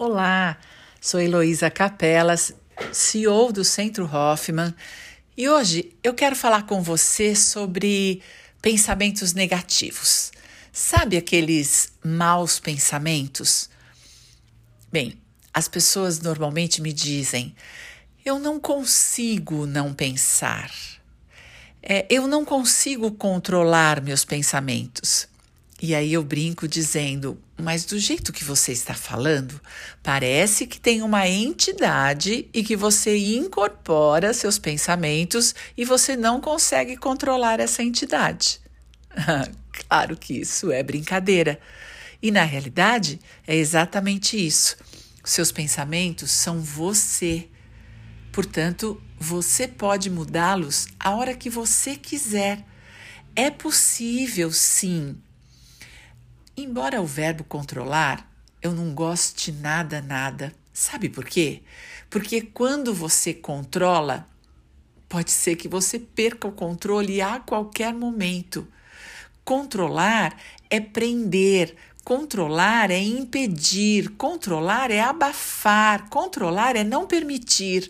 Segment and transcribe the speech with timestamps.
[0.00, 0.56] Olá,
[1.00, 2.54] sou Heloísa Capelas,
[2.92, 4.72] CEO do Centro Hoffman,
[5.36, 8.22] e hoje eu quero falar com você sobre
[8.62, 10.30] pensamentos negativos.
[10.72, 13.68] Sabe aqueles maus pensamentos?
[14.92, 15.18] Bem,
[15.52, 17.52] as pessoas normalmente me dizem:
[18.24, 20.70] eu não consigo não pensar.
[21.82, 25.26] É, eu não consigo controlar meus pensamentos.
[25.82, 29.60] E aí eu brinco dizendo: mas do jeito que você está falando,
[30.00, 36.96] parece que tem uma entidade e que você incorpora seus pensamentos e você não consegue
[36.96, 38.60] controlar essa entidade.
[39.88, 41.58] claro que isso é brincadeira.
[42.22, 44.76] E na realidade é exatamente isso.
[45.24, 47.48] Seus pensamentos são você.
[48.32, 52.64] Portanto, você pode mudá-los a hora que você quiser.
[53.34, 55.16] É possível, sim
[56.60, 58.28] Embora o verbo controlar
[58.60, 60.52] eu não goste nada, nada.
[60.72, 61.62] Sabe por quê?
[62.10, 64.26] Porque quando você controla,
[65.08, 68.66] pode ser que você perca o controle a qualquer momento.
[69.44, 70.36] Controlar
[70.68, 77.88] é prender, controlar é impedir, controlar é abafar, controlar é não permitir.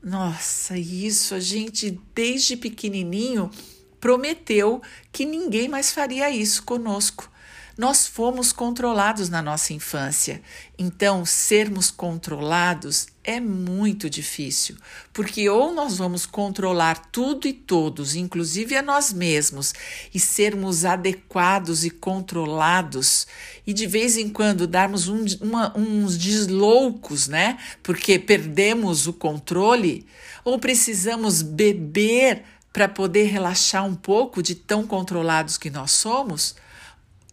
[0.00, 3.50] Nossa, isso a gente desde pequenininho
[3.98, 7.34] prometeu que ninguém mais faria isso conosco.
[7.76, 10.40] Nós fomos controlados na nossa infância,
[10.78, 14.76] então sermos controlados é muito difícil,
[15.12, 19.74] porque ou nós vamos controlar tudo e todos, inclusive a nós mesmos,
[20.14, 23.26] e sermos adequados e controlados,
[23.66, 27.58] e de vez em quando darmos um, uma, uns desloucos, né?
[27.82, 30.06] Porque perdemos o controle,
[30.42, 36.54] ou precisamos beber para poder relaxar um pouco de tão controlados que nós somos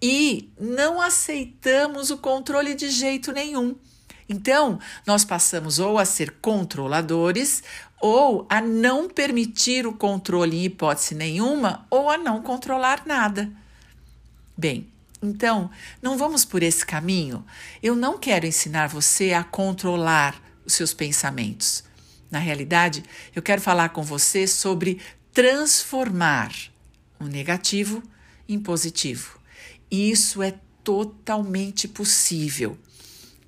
[0.05, 3.73] e não aceitamos o controle de jeito nenhum.
[4.27, 7.63] Então, nós passamos ou a ser controladores
[8.01, 13.49] ou a não permitir o controle em hipótese nenhuma ou a não controlar nada.
[14.57, 14.89] Bem,
[15.21, 17.45] então, não vamos por esse caminho.
[17.81, 20.35] Eu não quero ensinar você a controlar
[20.65, 21.81] os seus pensamentos.
[22.29, 24.99] Na realidade, eu quero falar com você sobre
[25.31, 26.51] transformar
[27.21, 28.03] o negativo
[28.49, 29.42] em positivo.
[29.93, 32.75] Isso é totalmente possível.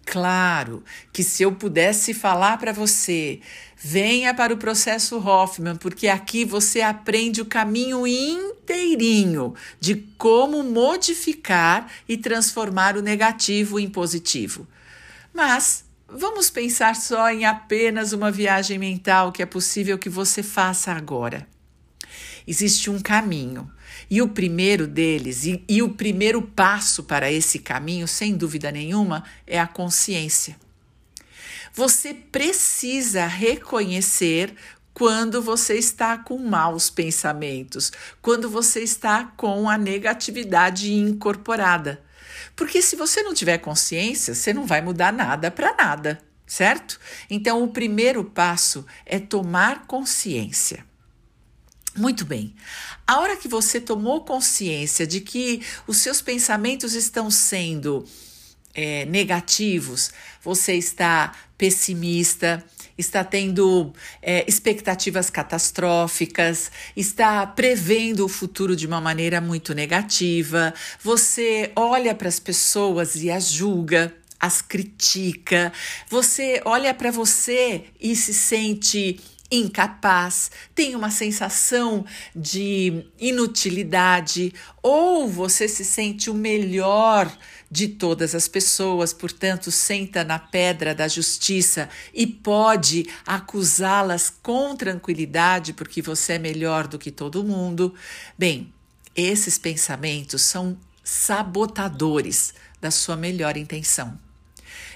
[0.06, 3.40] Claro que se eu pudesse falar para você,
[3.76, 11.92] venha para o processo Hoffman, porque aqui você aprende o caminho inteirinho de como modificar
[12.08, 14.68] e transformar o negativo em positivo.
[15.34, 20.92] Mas vamos pensar só em apenas uma viagem mental que é possível que você faça
[20.92, 21.48] agora.
[22.48, 23.72] Existe um caminho
[24.10, 29.24] e o primeiro deles, e, e o primeiro passo para esse caminho, sem dúvida nenhuma,
[29.48, 30.56] é a consciência.
[31.74, 34.56] Você precisa reconhecer
[34.94, 37.92] quando você está com maus pensamentos,
[38.22, 42.02] quando você está com a negatividade incorporada.
[42.56, 46.98] Porque se você não tiver consciência, você não vai mudar nada para nada, certo?
[47.30, 50.86] Então, o primeiro passo é tomar consciência.
[51.98, 52.54] Muito bem.
[53.08, 58.06] A hora que você tomou consciência de que os seus pensamentos estão sendo
[58.74, 60.12] é, negativos,
[60.44, 62.62] você está pessimista,
[62.98, 71.72] está tendo é, expectativas catastróficas, está prevendo o futuro de uma maneira muito negativa, você
[71.78, 75.72] olha para as pessoas e as julga, as critica,
[76.10, 79.20] você olha para você e se sente
[79.52, 87.32] incapaz, tem uma sensação de inutilidade, ou você se sente o melhor
[87.70, 95.74] de todas as pessoas, portanto, senta na pedra da justiça e pode acusá-las com tranquilidade
[95.74, 97.94] porque você é melhor do que todo mundo.
[98.38, 98.74] Bem,
[99.16, 104.20] esses pensamentos são sabotadores da sua melhor intenção.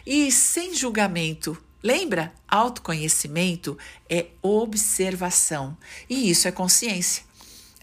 [0.06, 2.34] E sem julgamento, Lembra?
[2.48, 3.78] Autoconhecimento
[4.10, 5.78] é observação
[6.10, 7.24] e isso é consciência.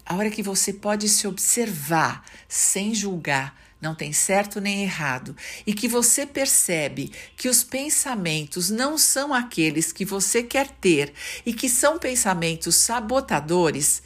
[0.05, 5.35] A hora que você pode se observar sem julgar, não tem certo nem errado,
[5.65, 11.13] e que você percebe que os pensamentos não são aqueles que você quer ter
[11.45, 14.01] e que são pensamentos sabotadores,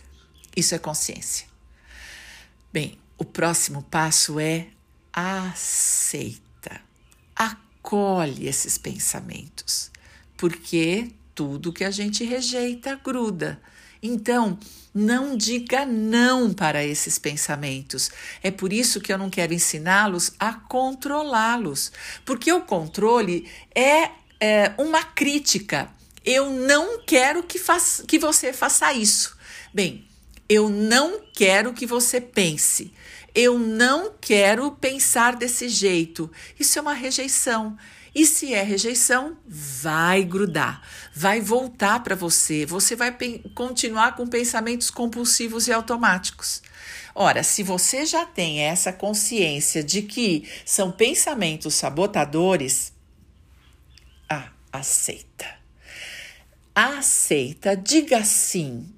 [0.56, 1.48] isso é consciência.
[2.74, 4.68] Bem, o próximo passo é
[5.14, 6.51] aceita.
[7.84, 9.90] Acolhe esses pensamentos,
[10.38, 13.60] porque tudo que a gente rejeita gruda.
[14.04, 14.58] Então,
[14.94, 18.12] não diga não para esses pensamentos.
[18.44, 21.92] É por isso que eu não quero ensiná-los a controlá-los,
[22.24, 25.90] porque o controle é, é uma crítica.
[26.24, 29.36] Eu não quero que, faça, que você faça isso.
[29.74, 30.08] Bem,
[30.48, 32.94] eu não quero que você pense.
[33.34, 36.30] Eu não quero pensar desse jeito.
[36.60, 37.78] Isso é uma rejeição.
[38.14, 40.82] E se é rejeição, vai grudar,
[41.16, 43.16] vai voltar para você, você vai
[43.56, 46.62] continuar com pensamentos compulsivos e automáticos.
[47.16, 52.92] Ora, se você já tem essa consciência de que são pensamentos sabotadores,
[54.30, 55.48] ah, aceita.
[56.76, 58.94] Aceita, diga sim.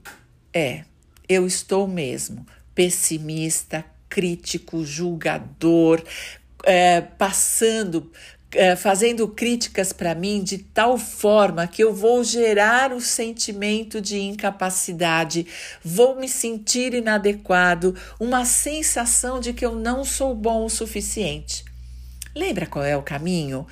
[0.51, 0.85] É,
[1.29, 6.03] eu estou mesmo pessimista, crítico, julgador,
[6.63, 8.11] é, passando
[8.55, 14.19] é, fazendo críticas para mim de tal forma que eu vou gerar o sentimento de
[14.19, 15.47] incapacidade,
[15.83, 21.65] vou me sentir inadequado, uma sensação de que eu não sou bom o suficiente.
[22.35, 23.65] Lembra qual é o caminho?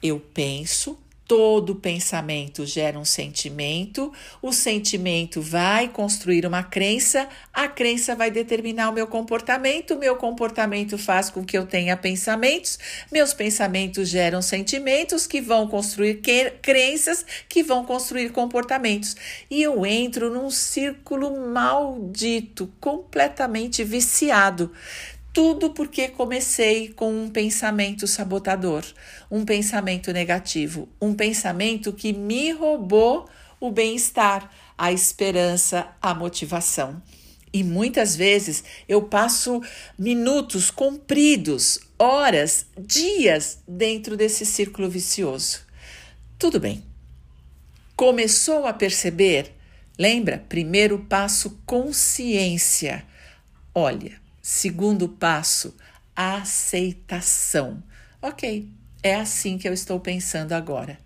[0.00, 0.96] Eu penso,
[1.26, 8.90] Todo pensamento gera um sentimento, o sentimento vai construir uma crença, a crença vai determinar
[8.90, 12.78] o meu comportamento, o meu comportamento faz com que eu tenha pensamentos,
[13.10, 16.20] meus pensamentos geram sentimentos que vão construir
[16.60, 19.16] crenças, que vão construir comportamentos.
[19.48, 24.72] E eu entro num círculo maldito, completamente viciado.
[25.32, 28.84] Tudo porque comecei com um pensamento sabotador,
[29.30, 33.26] um pensamento negativo, um pensamento que me roubou
[33.58, 37.02] o bem-estar, a esperança, a motivação.
[37.50, 39.62] E muitas vezes eu passo
[39.98, 45.60] minutos compridos, horas, dias dentro desse círculo vicioso.
[46.38, 46.84] Tudo bem.
[47.96, 49.54] Começou a perceber?
[49.98, 50.44] Lembra?
[50.48, 53.06] Primeiro passo, consciência.
[53.74, 55.72] Olha, Segundo passo,
[56.16, 57.80] aceitação.
[58.20, 58.68] Ok,
[59.00, 60.98] é assim que eu estou pensando agora.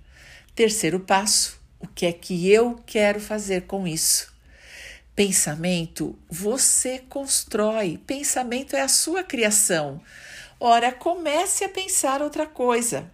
[0.55, 4.35] Terceiro passo, o que é que eu quero fazer com isso?
[5.15, 10.01] Pensamento você constrói, pensamento é a sua criação.
[10.59, 13.11] Ora, comece a pensar outra coisa.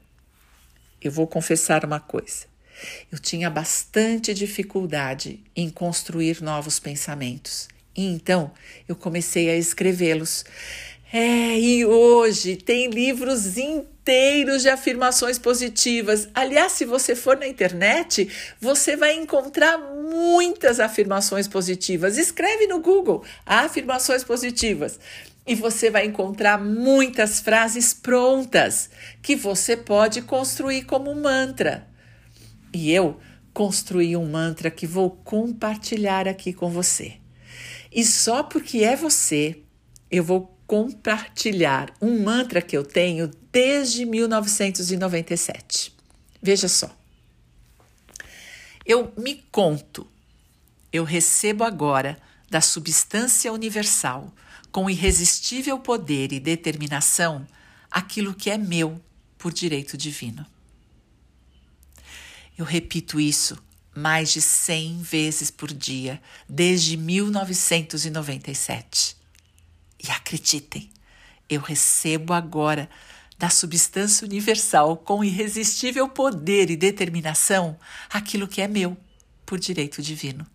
[1.01, 2.47] Eu vou confessar uma coisa.
[3.11, 7.72] Eu tinha bastante dificuldade em construir novos pensamentos.
[7.97, 8.51] E então
[8.89, 10.45] eu comecei a escrevê-los.
[11.13, 16.27] É, e hoje tem livros inteiros de afirmações positivas.
[16.35, 22.17] Aliás, se você for na internet, você vai encontrar muitas afirmações positivas.
[22.17, 24.99] Escreve no Google afirmações positivas
[25.47, 28.89] e você vai encontrar muitas frases prontas
[29.21, 31.87] que você pode construir como mantra.
[32.73, 33.21] E eu
[33.53, 37.22] construí um mantra que vou compartilhar aqui com você.
[37.95, 39.63] E só porque é você,
[40.11, 45.95] eu vou compartilhar um mantra que eu tenho desde 1997.
[46.41, 46.91] Veja só.
[48.87, 50.07] Eu me conto,
[50.91, 52.19] eu recebo agora
[52.51, 54.33] da substância universal,
[54.71, 57.47] com irresistível poder e determinação,
[57.91, 59.01] aquilo que é meu
[59.37, 60.47] por direito divino.
[62.57, 63.57] Eu repito isso
[63.95, 69.17] mais de 100 vezes por dia desde 1997.
[70.03, 70.91] E acreditem,
[71.49, 72.89] eu recebo agora
[73.39, 78.97] da substância universal com irresistível poder e determinação aquilo que é meu
[79.45, 80.47] por direito divino.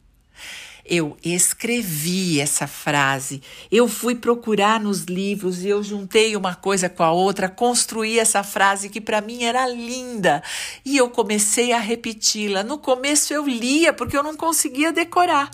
[0.90, 7.04] Eu escrevi essa frase, eu fui procurar nos livros e eu juntei uma coisa com
[7.04, 10.42] a outra, construí essa frase que para mim era linda
[10.86, 12.64] e eu comecei a repeti-la.
[12.64, 15.52] No começo eu lia porque eu não conseguia decorar.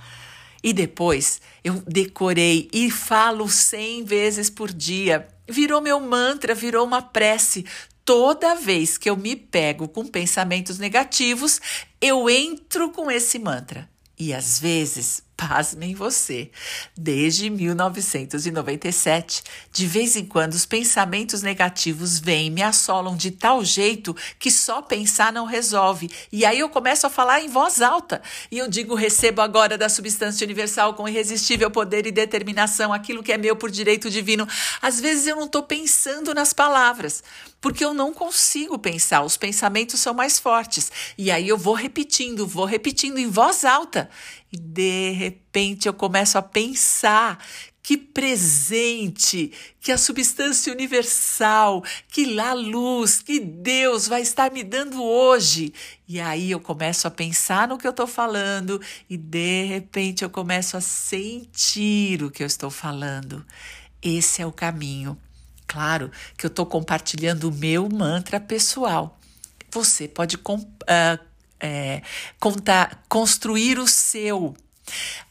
[0.64, 5.28] E depois eu decorei e falo cem vezes por dia.
[5.50, 7.66] Virou meu mantra, virou uma prece.
[8.06, 11.60] Toda vez que eu me pego com pensamentos negativos,
[12.00, 13.90] eu entro com esse mantra.
[14.18, 16.50] E às vezes, pasmem você,
[16.96, 24.16] desde 1997, de vez em quando os pensamentos negativos vêm me assolam de tal jeito
[24.40, 26.10] que só pensar não resolve.
[26.32, 28.22] E aí eu começo a falar em voz alta.
[28.50, 33.34] E eu digo: recebo agora da substância universal com irresistível poder e determinação aquilo que
[33.34, 34.48] é meu por direito divino.
[34.82, 37.22] Às vezes eu não estou pensando nas palavras
[37.64, 40.92] porque eu não consigo pensar, os pensamentos são mais fortes.
[41.18, 44.10] E aí eu vou repetindo, vou repetindo em voz alta.
[44.54, 47.44] E de repente eu começo a pensar
[47.82, 55.04] que presente, que a substância universal, que a luz, que Deus vai estar me dando
[55.04, 55.74] hoje.
[56.08, 58.80] E aí eu começo a pensar no que eu estou falando
[59.10, 63.44] e de repente eu começo a sentir o que eu estou falando.
[64.04, 65.18] Esse é o caminho.
[65.66, 69.20] Claro que eu estou compartilhando o meu mantra pessoal.
[69.72, 71.33] Você pode uh,
[71.64, 72.02] é,
[72.40, 74.54] contar, construir o seu.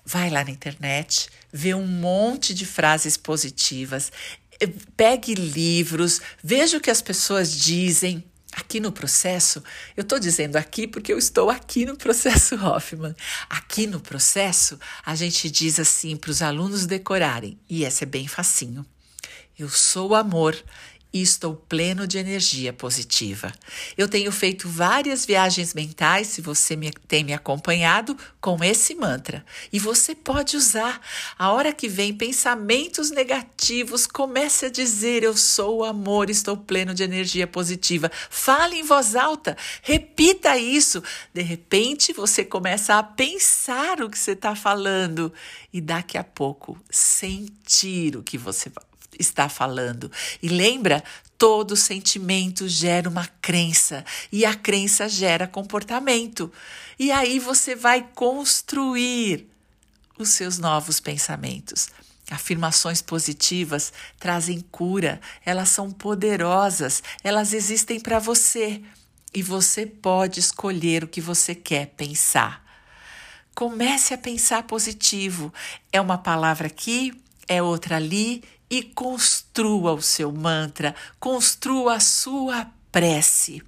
[0.05, 4.11] Vai lá na internet, vê um monte de frases positivas,
[4.59, 8.25] eh, pegue livros, veja o que as pessoas dizem.
[8.55, 9.63] Aqui no processo,
[9.97, 13.15] eu estou dizendo aqui porque eu estou aqui no processo Hoffman.
[13.49, 18.29] Aqui no processo, a gente diz assim para os alunos decorarem, e essa é bem
[18.29, 18.85] facinho.
[19.59, 20.55] Eu sou amor
[21.13, 23.53] e estou pleno de energia positiva.
[23.97, 29.45] Eu tenho feito várias viagens mentais, se você me, tem me acompanhado, com esse mantra.
[29.73, 31.01] E você pode usar.
[31.39, 36.95] A hora que vem pensamentos negativos, comece a dizer: Eu sou o amor, estou pleno
[36.95, 38.11] de energia positiva.
[38.31, 41.03] Fale em voz alta, repita isso.
[41.35, 45.33] De repente, você começa a pensar o que você está falando
[45.73, 48.71] e daqui a pouco sentir o que você
[49.19, 50.11] está falando.
[50.43, 51.03] E lembra,
[51.39, 56.53] todo sentimento gera uma crença e a crença gera comportamento.
[56.99, 59.49] E aí você vai construir
[60.19, 61.89] os seus novos pensamentos.
[62.31, 68.81] Afirmações positivas trazem cura, elas são poderosas, elas existem para você
[69.35, 72.63] e você pode escolher o que você quer pensar.
[73.55, 75.53] Comece a pensar positivo.
[75.93, 77.13] É uma palavra aqui,
[77.49, 78.43] é outra ali
[78.73, 83.63] e construa o seu mantra, construa a sua prece.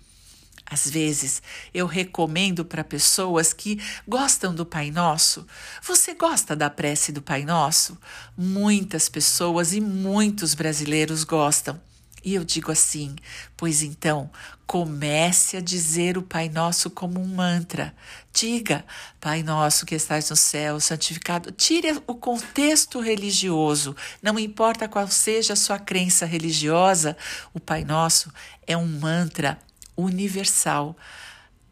[0.65, 1.43] Às vezes
[1.75, 5.47] eu recomendo para pessoas que gostam do Pai Nosso.
[5.83, 7.99] Você gosta da prece do Pai Nosso?
[8.35, 11.79] Muitas pessoas e muitos brasileiros gostam.
[12.25, 13.15] E eu digo assim:
[13.57, 14.31] pois então,
[14.67, 17.95] comece a dizer o Pai Nosso como um mantra.
[18.33, 18.85] Diga,
[19.21, 21.53] Pai Nosso que estás no céu, santificado.
[21.53, 27.17] Tire o contexto religioso, não importa qual seja a sua crença religiosa,
[27.53, 28.33] o Pai Nosso
[28.67, 29.59] é um mantra
[29.97, 30.97] universal.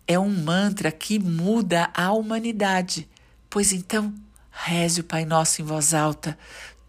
[0.06, 3.08] É um mantra que muda a humanidade.
[3.48, 4.12] Pois então,
[4.50, 6.36] reze o Pai Nosso em voz alta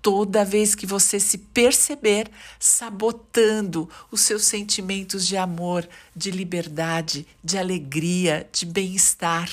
[0.03, 2.29] toda vez que você se perceber
[2.59, 9.49] sabotando os seus sentimentos de amor, de liberdade, de alegria, de bem-estar.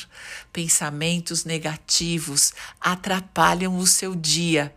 [0.52, 4.74] Pensamentos negativos atrapalham o seu dia.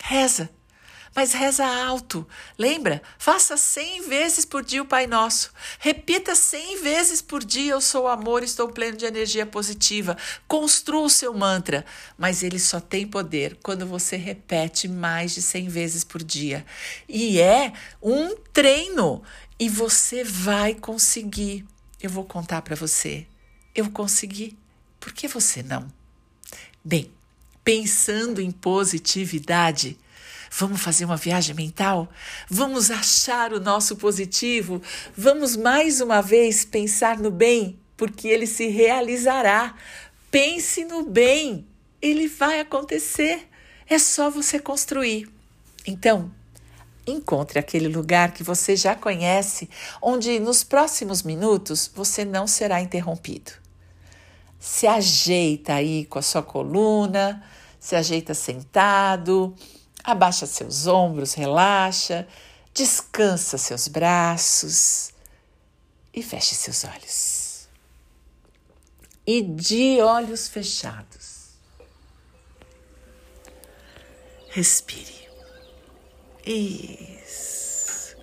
[0.00, 0.48] Reza
[1.18, 2.24] mas reza alto.
[2.56, 3.02] Lembra?
[3.18, 5.50] Faça cem vezes por dia o Pai Nosso.
[5.80, 10.16] Repita cem vezes por dia: Eu sou amor, estou pleno de energia positiva.
[10.46, 11.84] Construa o seu mantra,
[12.16, 16.64] mas ele só tem poder quando você repete mais de cem vezes por dia.
[17.08, 19.20] E é um treino
[19.58, 21.66] e você vai conseguir.
[22.00, 23.26] Eu vou contar para você.
[23.74, 24.56] Eu consegui.
[25.00, 25.92] Por que você não?
[26.84, 27.10] Bem,
[27.64, 29.98] pensando em positividade,
[30.50, 32.08] Vamos fazer uma viagem mental?
[32.48, 34.80] Vamos achar o nosso positivo?
[35.16, 39.74] Vamos mais uma vez pensar no bem, porque ele se realizará.
[40.30, 41.66] Pense no bem,
[42.00, 43.48] ele vai acontecer.
[43.88, 45.28] É só você construir.
[45.86, 46.30] Então,
[47.06, 49.68] encontre aquele lugar que você já conhece,
[50.00, 53.52] onde nos próximos minutos você não será interrompido.
[54.58, 57.42] Se ajeita aí com a sua coluna,
[57.78, 59.54] se ajeita sentado,
[60.04, 62.26] Abaixa seus ombros, relaxa,
[62.72, 65.10] descansa seus braços
[66.14, 67.68] e feche seus olhos.
[69.26, 71.50] E de olhos fechados,
[74.48, 75.28] respire.
[76.46, 78.16] Isso.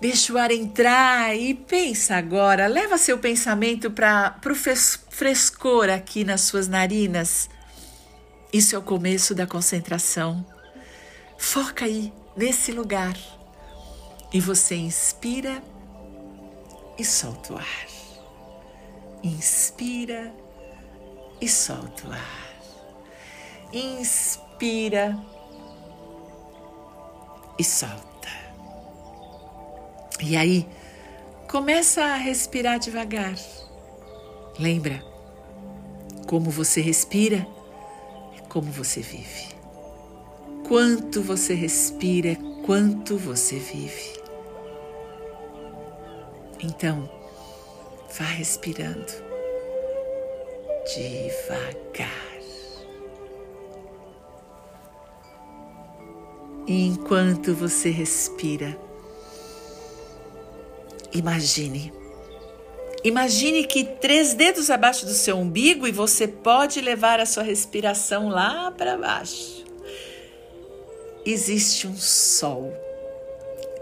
[0.00, 2.66] Deixa o ar entrar e pensa agora.
[2.66, 7.50] Leva seu pensamento para o frescor aqui nas suas narinas.
[8.50, 10.55] Isso é o começo da concentração.
[11.38, 13.16] Foca aí nesse lugar
[14.32, 15.62] e você inspira
[16.98, 17.86] e solta o ar.
[19.22, 20.34] Inspira
[21.40, 22.46] e solta o ar.
[23.72, 25.16] Inspira
[27.58, 28.06] e solta.
[30.20, 30.66] E aí,
[31.50, 33.34] começa a respirar devagar.
[34.58, 35.02] Lembra,
[36.26, 37.46] como você respira
[38.36, 39.55] é como você vive.
[40.66, 44.20] Quanto você respira é quanto você vive.
[46.60, 47.08] Então,
[48.18, 49.06] vá respirando
[50.92, 52.26] devagar.
[56.66, 58.76] E enquanto você respira,
[61.12, 61.92] imagine.
[63.04, 68.28] Imagine que três dedos abaixo do seu umbigo e você pode levar a sua respiração
[68.28, 69.65] lá para baixo.
[71.26, 72.72] Existe um sol.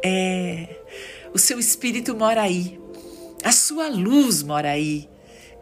[0.03, 0.67] É,
[1.35, 2.81] o seu espírito mora aí.
[3.43, 5.07] A sua luz mora aí.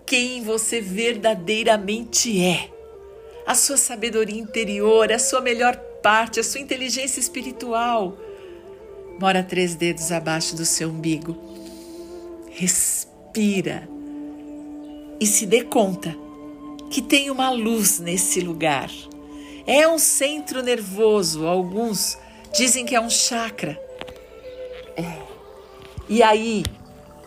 [0.07, 2.71] Quem você verdadeiramente é.
[3.45, 8.17] A sua sabedoria interior, a sua melhor parte, a sua inteligência espiritual.
[9.19, 11.37] Mora três dedos abaixo do seu umbigo.
[12.49, 13.89] Respira
[15.19, 16.15] e se dê conta
[16.91, 18.91] que tem uma luz nesse lugar.
[19.67, 22.19] É um centro nervoso, alguns
[22.53, 23.81] dizem que é um chakra.
[24.97, 25.23] É.
[26.09, 26.65] E aí,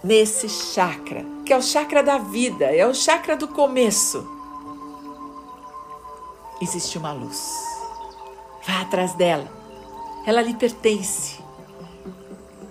[0.04, 4.28] nesse chakra, que é o chakra da vida, é o chakra do começo,
[6.62, 7.54] existe uma luz.
[8.66, 9.52] Vá atrás dela.
[10.26, 11.40] Ela lhe pertence.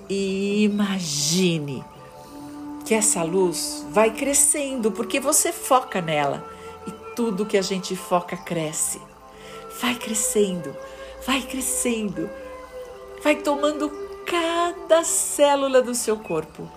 [0.09, 1.85] E imagine
[2.85, 6.45] que essa luz vai crescendo porque você foca nela
[6.87, 9.01] e tudo que a gente foca cresce.
[9.81, 10.77] Vai crescendo,
[11.27, 12.31] vai crescendo,
[13.23, 13.91] vai tomando
[14.25, 16.69] cada célula do seu corpo,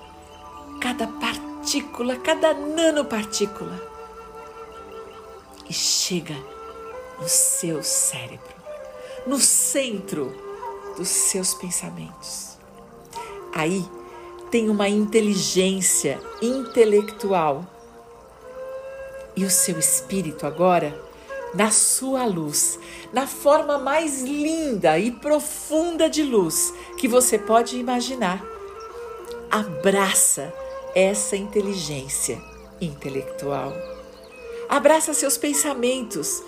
[0.81, 3.97] cada partícula, cada nanopartícula
[5.69, 6.35] e chega
[7.19, 8.57] no seu cérebro
[9.27, 10.33] no centro
[10.95, 12.57] dos seus pensamentos.
[13.53, 13.85] Aí
[14.49, 17.65] tem uma inteligência intelectual.
[19.35, 20.99] E o seu espírito agora,
[21.57, 22.77] na sua luz,
[23.11, 28.45] na forma mais linda e profunda de luz que você pode imaginar,
[29.49, 30.53] abraça
[30.93, 32.39] essa inteligência
[32.79, 33.73] intelectual.
[34.69, 36.43] Abraça seus pensamentos,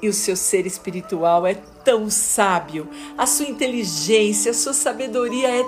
[0.00, 1.52] e o seu ser espiritual é
[1.84, 2.88] tão sábio,
[3.18, 5.62] a sua inteligência, a sua sabedoria é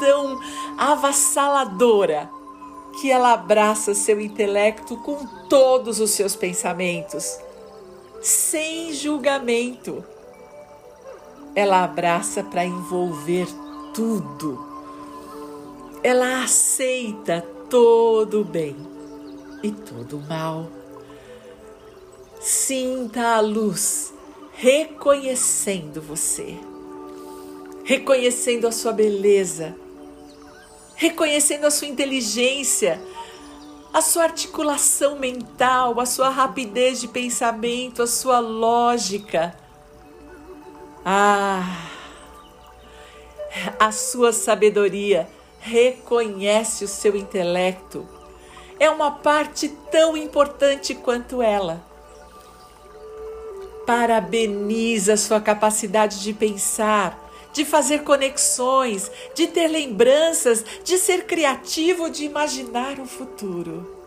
[0.00, 0.40] tão
[0.76, 2.28] avassaladora
[2.98, 7.38] que ela abraça seu intelecto com todos os seus pensamentos,
[8.20, 10.04] sem julgamento.
[11.54, 13.46] Ela abraça para envolver
[13.94, 14.66] tudo.
[16.02, 18.76] Ela aceita todo o bem
[19.62, 20.80] e todo o mal
[22.40, 24.14] Sinta a luz
[24.54, 26.56] reconhecendo você,
[27.84, 29.76] reconhecendo a sua beleza,
[31.00, 33.00] reconhecendo a sua inteligência,
[33.90, 39.56] a sua articulação mental, a sua rapidez de pensamento, a sua lógica.
[41.02, 41.64] Ah,
[43.78, 45.26] a sua sabedoria
[45.58, 48.06] reconhece o seu intelecto.
[48.78, 51.82] É uma parte tão importante quanto ela
[53.86, 57.18] parabeniza sua capacidade de pensar,
[57.52, 63.98] de fazer conexões, de ter lembranças, de ser criativo, de imaginar o futuro.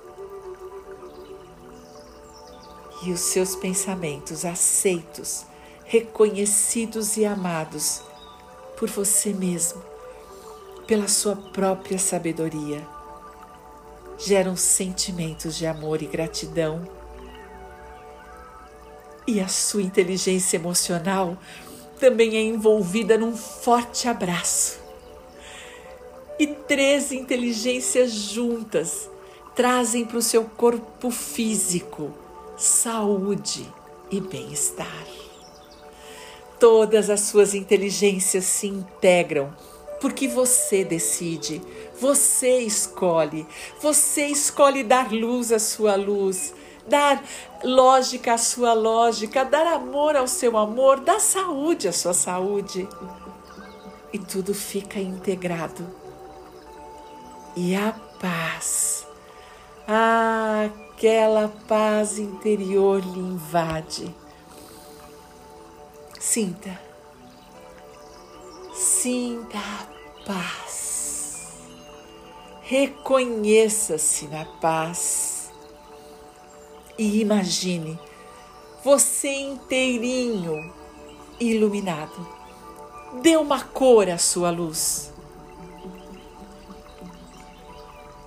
[3.03, 5.45] E os seus pensamentos aceitos,
[5.86, 8.01] reconhecidos e amados
[8.77, 9.84] por você mesmo,
[10.88, 12.86] pela sua própria sabedoria,
[14.17, 16.88] geram sentimentos de amor e gratidão
[19.27, 21.38] e a sua inteligência emocional
[21.99, 24.79] também é envolvida num forte abraço.
[26.39, 29.10] E três inteligências juntas
[29.56, 32.13] trazem para o seu corpo físico
[32.58, 33.67] saúde
[34.10, 35.08] e bem-estar.
[36.60, 39.53] Todas as suas inteligências se integram
[40.03, 41.62] porque você decide,
[41.97, 43.47] você escolhe,
[43.82, 46.53] você escolhe dar luz à sua luz,
[46.87, 47.23] dar
[47.63, 52.87] lógica à sua lógica, dar amor ao seu amor, dar saúde à sua saúde.
[54.11, 55.87] E tudo fica integrado.
[57.55, 59.07] E a paz,
[59.87, 64.15] ah, aquela paz interior lhe invade.
[66.19, 66.79] Sinta,
[68.73, 71.53] sinta a paz.
[72.61, 75.42] Reconheça-se na paz
[76.97, 77.99] e imagine
[78.84, 80.73] você inteirinho
[81.39, 82.27] iluminado.
[83.21, 85.13] Dê uma cor à sua luz.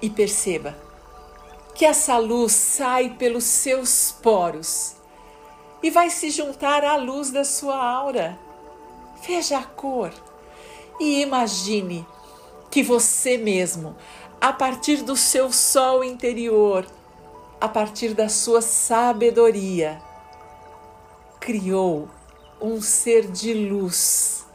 [0.00, 0.76] E perceba
[1.74, 4.96] que essa luz sai pelos seus poros
[5.82, 8.38] e vai se juntar à luz da sua aura.
[9.26, 10.12] Veja a cor
[10.98, 12.06] e imagine
[12.70, 13.96] que você mesmo,
[14.40, 16.86] a partir do seu sol interior,
[17.66, 20.00] a partir da sua sabedoria,
[21.40, 22.08] criou
[22.60, 24.46] um ser de luz.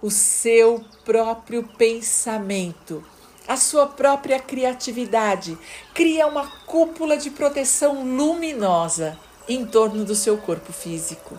[0.00, 3.04] O seu próprio pensamento,
[3.46, 5.56] a sua própria criatividade
[5.94, 11.38] cria uma cúpula de proteção luminosa em torno do seu corpo físico.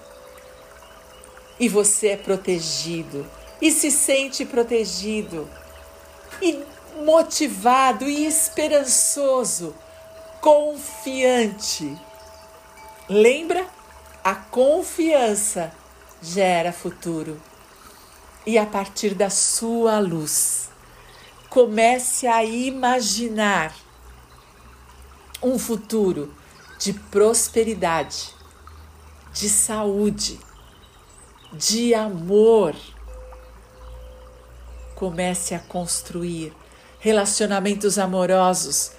[1.59, 3.25] E você é protegido
[3.59, 5.49] e se sente protegido
[6.41, 6.63] e
[7.03, 9.75] motivado e esperançoso,
[10.43, 11.97] confiante.
[13.07, 13.65] Lembra?
[14.21, 15.71] A confiança
[16.21, 17.41] gera futuro.
[18.45, 20.69] E a partir da sua luz,
[21.49, 23.73] comece a imaginar
[25.41, 26.33] um futuro
[26.77, 28.35] de prosperidade,
[29.31, 30.37] de saúde,
[31.53, 32.75] de amor.
[34.93, 36.53] Comece a construir
[36.99, 38.91] relacionamentos amorosos.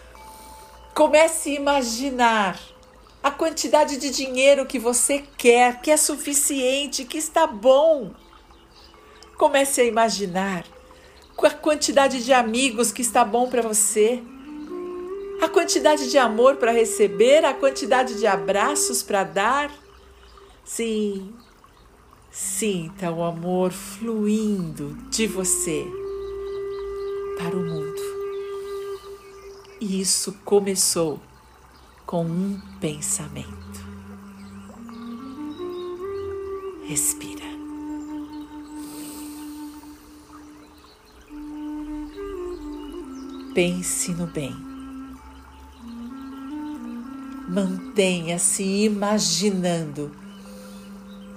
[0.94, 2.60] Comece a imaginar
[3.20, 8.12] a quantidade de dinheiro que você quer, que é suficiente, que está bom.
[9.36, 10.64] Comece a imaginar
[11.36, 14.22] a quantidade de amigos que está bom para você,
[15.42, 19.72] a quantidade de amor para receber, a quantidade de abraços para dar.
[20.64, 21.34] Sim,
[22.30, 25.84] sinta o amor fluindo de você
[27.36, 28.13] para o mundo.
[29.80, 31.20] E isso começou
[32.06, 33.84] com um pensamento.
[36.86, 37.44] Respira.
[43.52, 44.54] Pense no bem.
[47.48, 50.10] Mantenha-se imaginando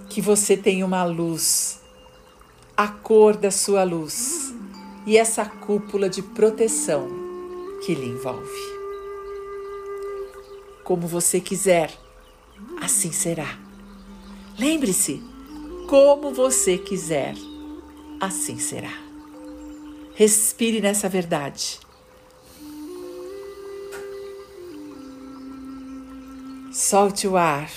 [0.09, 1.79] que você tem uma luz,
[2.75, 4.53] a cor da sua luz
[5.05, 7.26] e essa cúpula de proteção
[7.85, 8.77] que lhe envolve
[10.87, 11.91] como você quiser,
[12.81, 13.59] assim será.
[14.57, 15.21] Lembre-se,
[15.89, 17.35] como você quiser,
[18.21, 18.93] assim será.
[20.15, 21.77] Respire nessa verdade.
[26.71, 27.69] Solte o ar.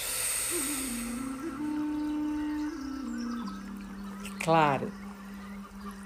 [4.44, 4.92] Claro